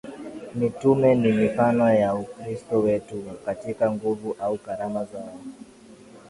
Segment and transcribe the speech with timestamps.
[0.55, 5.37] Mitume ni mifano ya Ukristo wetu katika nguvu au karama zao